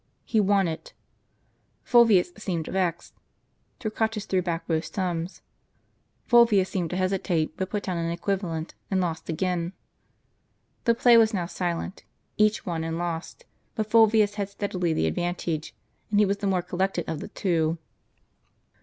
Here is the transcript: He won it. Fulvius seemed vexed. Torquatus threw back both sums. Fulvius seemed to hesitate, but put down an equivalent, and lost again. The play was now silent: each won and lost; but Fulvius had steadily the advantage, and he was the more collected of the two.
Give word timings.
He 0.25 0.39
won 0.39 0.67
it. 0.67 0.93
Fulvius 1.83 2.31
seemed 2.35 2.65
vexed. 2.65 3.13
Torquatus 3.79 4.25
threw 4.25 4.41
back 4.41 4.65
both 4.65 4.85
sums. 4.85 5.43
Fulvius 6.25 6.71
seemed 6.71 6.89
to 6.89 6.95
hesitate, 6.97 7.55
but 7.55 7.69
put 7.69 7.83
down 7.83 7.97
an 7.97 8.09
equivalent, 8.09 8.73
and 8.89 8.99
lost 8.99 9.29
again. 9.29 9.73
The 10.85 10.95
play 10.95 11.17
was 11.17 11.35
now 11.35 11.45
silent: 11.45 12.03
each 12.35 12.65
won 12.65 12.83
and 12.83 12.97
lost; 12.97 13.45
but 13.75 13.91
Fulvius 13.91 14.33
had 14.37 14.49
steadily 14.49 14.91
the 14.91 15.05
advantage, 15.05 15.75
and 16.09 16.19
he 16.19 16.25
was 16.25 16.37
the 16.37 16.47
more 16.47 16.63
collected 16.63 17.07
of 17.07 17.19
the 17.19 17.27
two. 17.27 17.77